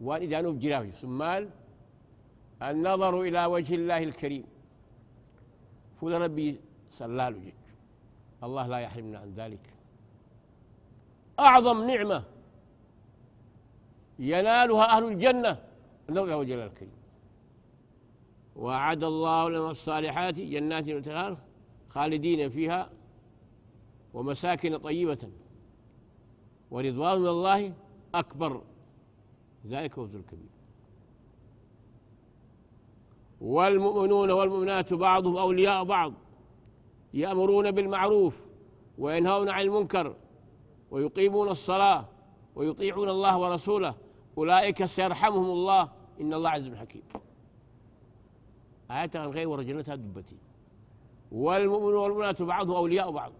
وان 0.00 0.22
إذا 0.22 0.40
نوب 0.40 0.58
جرافي 0.58 0.92
سمال 0.92 1.50
النظر 2.62 3.22
إلى 3.22 3.46
وجه 3.46 3.74
الله 3.74 4.02
الكريم. 4.02 4.44
فول 6.00 6.20
ربي 6.20 6.60
صلى 6.90 7.30
له 7.30 7.52
الله 8.42 8.66
لا 8.66 8.78
يحرمنا 8.78 9.18
عن 9.18 9.34
ذلك. 9.34 9.74
أعظم 11.38 11.86
نعمة 11.86 12.24
ينالها 14.18 14.96
أهل 14.96 15.04
الجنة 15.04 15.62
إلى 16.08 16.20
وجه 16.20 16.54
الله 16.54 16.66
الكريم. 16.66 16.92
وأعد 18.56 19.04
الله 19.04 19.50
لهم 19.50 19.70
الصالحات 19.70 20.34
جنات 20.34 20.88
وتنهار 20.88 21.38
خالدين 21.88 22.50
فيها 22.50 22.90
ومساكن 24.14 24.76
طيبة 24.76 25.30
ورضوان 26.70 27.20
من 27.20 27.26
الله 27.26 27.74
أكبر. 28.14 28.62
ذلك 29.66 29.98
هو 29.98 30.04
الكبير. 30.04 30.59
والمؤمنون 33.40 34.30
والمؤمنات 34.30 34.94
بعضهم 34.94 35.36
أولياء 35.36 35.84
بعض 35.84 36.12
يأمرون 37.14 37.70
بالمعروف 37.70 38.36
وينهون 38.98 39.48
عن 39.48 39.62
المنكر 39.62 40.16
ويقيمون 40.90 41.48
الصلاة 41.48 42.08
ويطيعون 42.54 43.08
الله 43.08 43.38
ورسوله. 43.38 43.94
أولئك 44.38 44.84
سيرحمهم 44.84 45.50
الله. 45.50 45.88
إن 46.20 46.34
الله 46.34 46.50
عز 46.50 46.74
حكيم. 46.74 47.02
آيات 48.90 49.16
غير 49.16 49.48
ورجلتها 49.48 49.94
دبتي. 49.94 50.36
والمؤمنون 51.32 51.94
والمؤمنات 51.94 52.42
بعضهم 52.42 52.76
أولياء 52.76 53.10
بعض. 53.10 53.32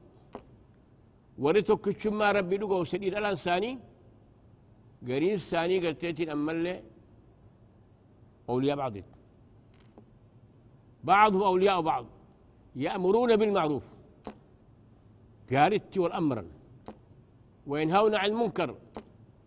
ورثك 1.39 2.01
شما 2.01 2.33
ربي 2.33 2.57
لقوا 2.57 2.85
سديد 2.85 3.15
الأنساني 3.15 3.79
قرين 5.09 5.35
الثاني 5.35 5.87
قلتين 5.87 6.31
أمل 6.31 6.83
أولياء 8.49 8.77
بعض 8.77 8.93
بعضهم 11.05 11.43
أولياء 11.43 11.81
بعض 11.81 12.07
يأمرون 12.77 13.37
بالمعروف 13.37 13.83
قالت 15.53 15.99
والأمر 15.99 16.45
وينهون 17.67 18.15
عن 18.15 18.31
المنكر 18.31 18.75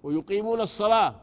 ويقيمون 0.04 0.62
الصلاة 0.62 1.16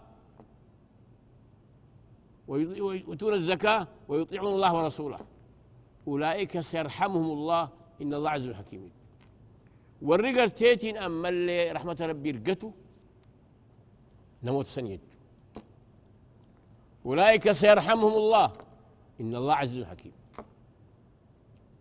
ويؤتون 2.49 3.35
الزكاة 3.35 3.89
ويطيعون 4.09 4.55
الله 4.55 4.75
ورسوله. 4.75 5.17
أولئك 6.09 6.61
سيرحمهم 6.61 7.31
الله 7.31 7.69
إن 8.03 8.15
الله 8.15 8.31
عز 8.31 8.51
حكيم. 8.51 8.91
والرجل 10.03 10.51
تيتين 10.51 10.97
أما 10.97 11.29
اللي 11.29 11.73
رحمة 11.73 11.97
ربي 12.01 12.31
رقته 12.31 12.73
نموت 14.43 14.67
سنيد. 14.67 15.01
أولئك 17.07 17.53
سيرحمهم 17.53 18.13
الله 18.13 18.53
إن 19.21 19.35
الله 19.35 19.55
عز 19.55 19.83
حكيم. 19.83 20.13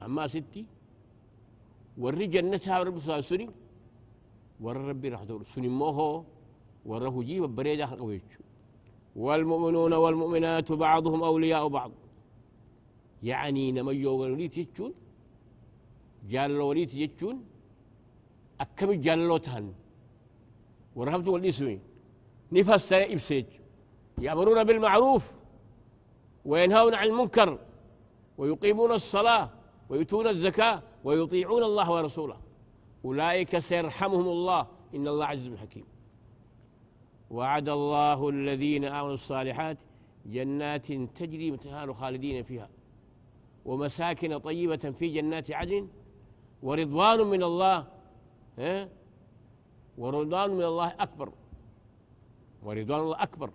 أما 0.05 0.27
ستي 0.27 0.65
ورّي 1.97 2.27
جنتها 2.27 2.83
رب 2.83 2.99
ساسوني 2.99 3.49
ور 4.61 4.77
ربي 4.77 5.09
راح 5.09 5.23
دور 5.23 5.43
سني 5.55 5.67
موهو 5.67 6.23
وره 6.85 7.21
جيب 7.21 7.43
قويش 8.01 8.21
والمؤمنون 9.15 9.93
والمؤمنات 9.93 10.71
بعضهم 10.71 11.23
أولياء 11.23 11.67
بعض. 11.67 11.91
يعني 13.23 13.71
نميو 13.71 14.11
وليت 14.21 14.57
يجون 14.57 14.93
جال 16.29 16.61
وليت 16.61 16.93
يجون 16.93 17.45
أكمل 18.61 19.01
جال 19.01 19.41
تهن 19.41 19.73
ورهبت 20.95 21.27
والإسمي 21.27 21.79
نفس 22.51 22.93
إبسيج 22.93 23.45
يأمرون 24.17 24.63
بالمعروف 24.63 25.31
وينهون 26.45 26.93
عن 26.93 27.07
المنكر 27.07 27.59
ويقيمون 28.37 28.91
الصلاة. 28.91 29.49
ويؤتون 29.89 30.27
الزكاة 30.27 30.83
ويطيعون 31.03 31.63
الله 31.63 31.91
ورسوله. 31.91 32.37
أولئك 33.05 33.59
سيرحمهم 33.59 34.27
الله. 34.27 34.67
إن 34.95 35.07
الله 35.07 35.25
عز 35.25 35.55
حكيم. 35.55 35.85
وعد 37.31 37.69
الله 37.69 38.29
الذين 38.29 38.85
آمنوا 38.85 39.13
الصالحات 39.13 39.77
جنات 40.25 40.87
تجري 40.91 41.51
متهان 41.51 41.93
خالدين 41.93 42.43
فيها 42.43 42.69
ومساكن 43.65 44.37
طيبة 44.37 44.75
في 44.77 45.07
جنات 45.07 45.51
عدن 45.51 45.87
ورضوان 46.63 47.19
من 47.27 47.43
الله 47.43 47.87
ورضوان 49.97 50.49
من 50.49 50.63
الله 50.63 50.87
أكبر. 50.87 51.31
ورضوان 52.63 52.99
الله 52.99 53.23
أكبر. 53.23 53.49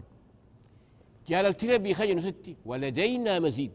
قال 1.29 1.47
التنبي 1.47 1.95
خجن 1.95 2.21
ستي 2.21 2.57
ولدينا 2.67 3.39
مزيد. 3.39 3.73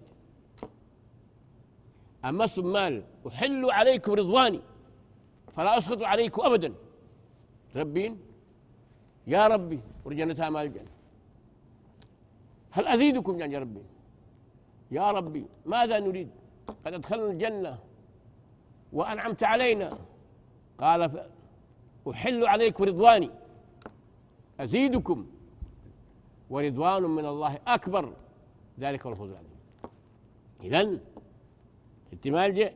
أما 2.25 2.47
سمال 2.47 3.03
أحل 3.27 3.71
عليكم 3.71 4.11
رضواني 4.11 4.61
فلا 5.55 5.77
أسخط 5.77 6.03
عليكم 6.03 6.41
أبدا. 6.41 6.73
ربين 7.75 8.19
يا 9.27 9.47
ربي 9.47 9.79
ورجنتها 10.05 10.49
مال 10.49 10.65
الجنة. 10.65 10.91
هل 12.71 12.87
أزيدكم 12.87 13.39
يعني 13.39 13.53
يا 13.53 13.59
ربي؟ 13.59 13.81
يا 14.91 15.11
ربي 15.11 15.45
ماذا 15.65 15.99
نريد؟ 15.99 16.29
قد 16.85 16.93
أدخلنا 16.93 17.31
الجنة 17.31 17.79
وأنعمت 18.93 19.43
علينا. 19.43 19.97
قال 20.79 21.25
أحل 22.09 22.45
عليكم 22.47 22.83
رضواني. 22.83 23.29
أزيدكم. 24.59 25.27
ورضوان 26.49 27.03
من 27.03 27.25
الله 27.25 27.59
أكبر. 27.67 28.13
ذلك 28.79 29.05
هو 29.05 29.11
الفوز 29.11 29.29
العظيم. 29.29 29.49
إذن 30.63 30.99
احتمال 32.13 32.53
جاء 32.53 32.73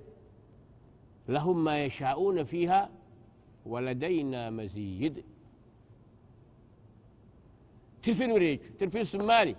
لهم 1.28 1.64
ما 1.64 1.86
يشاءون 1.86 2.44
فيها 2.44 2.90
ولدينا 3.66 4.50
مزيد. 4.50 5.24
ترفين 8.04 8.32
وريج 8.32 8.60
ترفين 8.80 9.02
السمالي 9.02 9.56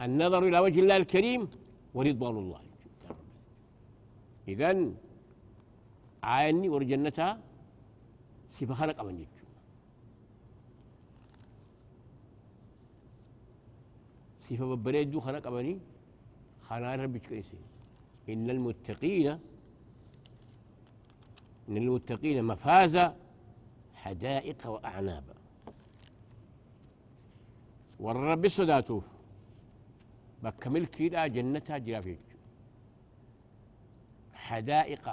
النظر 0.00 0.42
إلى 0.48 0.58
وجه 0.58 0.80
الله 0.80 0.96
الكريم 0.96 1.48
ورضوان 1.94 2.36
الله. 2.36 2.60
إذن 4.48 4.96
عيني 6.22 6.68
ورجنتها 6.68 7.40
سيف 8.50 8.72
خلق 8.72 9.02
من 9.02 9.16
جيج 9.16 9.28
سيف 14.48 14.62
ببريدو 14.62 15.20
خلق 15.20 15.46
أمني 15.46 15.78
خنا 16.66 16.94
ربي 16.94 17.18
كيسين 17.18 17.69
إن 18.32 18.50
المتقين 18.50 19.28
إن 21.68 21.76
المتقين 21.76 22.44
مفازة 22.44 23.14
حدائق 23.94 24.60
وأعنابا 24.66 25.34
والرب 28.00 28.44
السداتوف 28.44 29.04
بكمل 30.42 30.86
كده 30.86 31.26
جنتها 31.26 31.78
جرافيج 31.78 32.18
حدائق 34.34 35.04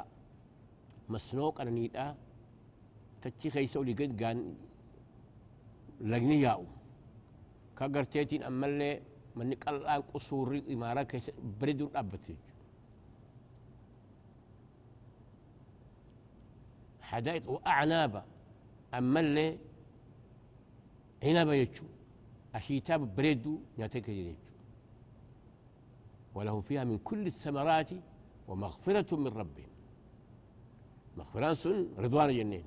مسنوق 1.10 1.62
أنا 1.62 1.69
نيدا 1.71 2.15
تتشي 3.21 3.49
خيسو 3.49 3.84
لقد 3.84 4.23
قان 4.23 4.56
لغني 6.01 6.41
ياو. 6.41 6.63
كاقرتيتين 7.77 8.43
أمالي 8.43 9.01
من 9.36 9.53
الآن 9.53 10.01
قصور 10.13 10.62
إمارة 10.69 11.21
بريدون 11.62 11.89
أبتي. 11.95 12.36
حدائق 17.12 17.50
وأعناب 17.50 18.13
أما 18.93 19.20
اللي 19.20 19.58
عنب 21.24 21.50
يجو 21.50 21.84
أشيتاب 22.56 23.15
بريدو 23.15 23.60
ناتيك 23.78 24.36
ولهم 26.36 26.62
فيها 26.62 26.84
من 26.84 26.98
كل 26.98 27.28
الثمرات 27.28 27.89
ومغفرة 28.48 29.15
من 29.15 29.28
ربهم. 29.28 29.72
مغفرة 31.17 31.86
رضوان 31.98 32.30
جنين. 32.38 32.65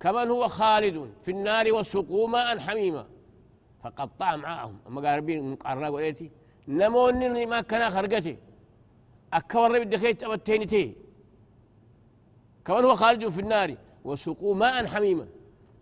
كمن 0.00 0.28
هو 0.30 0.48
خالد 0.48 0.96
في 1.22 1.30
النار 1.30 1.72
وسقوا 1.72 2.28
ماء 2.28 2.58
حميما 2.58 3.06
فقطع 3.82 4.36
معهم. 4.36 4.78
أما 4.86 5.00
قاربين 5.08 5.50
مقارنة 5.50 5.86
قوليتي 5.86 6.30
نموني 6.68 7.46
ما 7.46 7.60
كان 7.60 7.90
خرقتي. 7.90 8.36
أكبر 9.32 9.70
ربي 9.70 9.84
دخيت 9.84 10.24
تي 10.44 11.09
كمان 12.64 12.84
هو 12.84 12.94
خالد 12.94 13.28
في 13.28 13.40
النار 13.40 13.76
وسقوا 14.04 14.54
ماء 14.54 14.86
حميما 14.86 15.26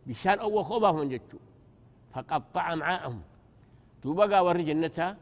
بشان 0.06 0.38
أو 0.38 0.62
خوبه 0.62 0.92
من 0.92 1.08
جتو 1.08 1.38
فقطع 2.12 2.74
معاهم. 2.74 3.22
توبقى 4.02 4.44
وري 4.44 4.62
جنتها 4.62 5.16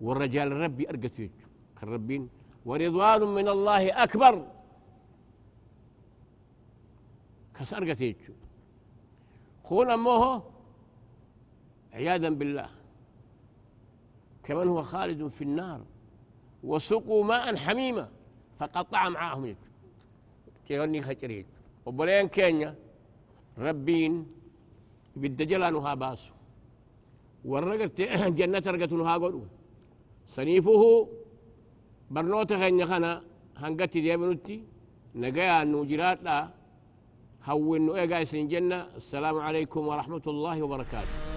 والرجال 0.00 0.52
ربي 0.52 0.90
أرقت 0.90 1.18
يجو. 1.18 1.32
كالربين 1.80 2.28
ورضوان 2.66 3.22
من 3.22 3.48
الله 3.48 4.02
أكبر. 4.02 4.46
كسرقت 7.54 8.00
يجو. 8.00 8.34
خون 9.64 9.90
أمه 9.90 10.42
عياذا 11.92 12.28
بالله. 12.28 12.68
كمن 14.44 14.68
هو 14.68 14.82
خالد 14.82 15.28
في 15.28 15.44
النار. 15.44 15.80
وسقوا 16.64 17.24
ماء 17.24 17.56
حميما. 17.56 18.08
فقطع 18.58 19.08
معاهم 19.08 19.44
يجو. 19.44 19.71
كيغني 20.72 21.00
خجريج. 21.08 21.46
وبلين 21.86 22.26
كينيا 22.36 22.70
ربين 23.64 24.12
بالدجلانها 25.20 25.92
باسو. 26.02 26.34
ورقت 27.50 27.98
جنة 28.38 28.64
رقتنها 28.74 29.14
قلو 29.22 29.42
سنيفه 30.36 30.82
برنوت 32.14 32.50
خينيا 32.60 32.86
خنا 32.90 33.12
هنقتي 33.62 34.00
ديابنوتي 34.04 34.56
نقيا 35.22 35.64
نوجرات 35.72 36.18
لا 36.26 36.36
هو 37.44 37.76
انه 37.76 37.92
إيه 37.94 38.04
السلام 39.00 39.36
عليكم 39.46 39.82
ورحمة 39.88 40.24
الله 40.32 40.56
وبركاته. 40.62 41.31